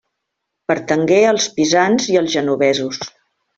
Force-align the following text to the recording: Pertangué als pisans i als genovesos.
Pertangué 0.71 1.19
als 1.33 1.47
pisans 1.59 2.09
i 2.15 2.19
als 2.23 2.35
genovesos. 2.39 3.07